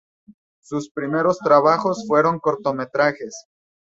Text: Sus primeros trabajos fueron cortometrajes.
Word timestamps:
Sus 0.63 0.89
primeros 0.89 1.37
trabajos 1.37 2.05
fueron 2.07 2.39
cortometrajes. 2.39 3.45